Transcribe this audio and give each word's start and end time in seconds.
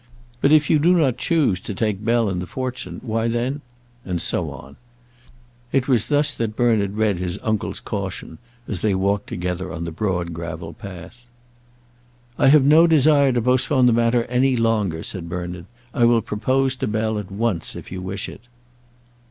But 0.41 0.51
if 0.51 0.67
you 0.67 0.79
do 0.79 0.95
not 0.97 1.19
choose 1.19 1.59
to 1.59 1.75
take 1.75 2.03
Bell 2.03 2.27
and 2.27 2.41
the 2.41 2.47
fortune, 2.47 3.01
why 3.03 3.27
then" 3.27 3.61
And 4.03 4.19
so 4.19 4.49
on. 4.49 4.75
It 5.71 5.87
was 5.87 6.07
thus 6.07 6.33
that 6.33 6.55
Bernard 6.55 6.93
read 6.95 7.19
his 7.19 7.37
uncle's 7.43 7.79
caution, 7.79 8.39
as 8.67 8.81
they 8.81 8.95
walked 8.95 9.27
together 9.27 9.71
on 9.71 9.83
the 9.83 9.91
broad 9.91 10.33
gravel 10.33 10.73
path. 10.73 11.27
"I 12.39 12.47
have 12.47 12.63
no 12.65 12.87
desire 12.87 13.31
to 13.31 13.43
postpone 13.43 13.85
the 13.85 13.93
matter 13.93 14.23
any 14.23 14.55
longer," 14.57 15.03
said 15.03 15.29
Bernard. 15.29 15.65
"I 15.93 16.05
will 16.05 16.23
propose 16.23 16.75
to 16.77 16.87
Bell 16.87 17.19
at 17.19 17.31
once, 17.31 17.75
if 17.75 17.91
you 17.91 18.01
wish 18.01 18.27
it." 18.27 18.41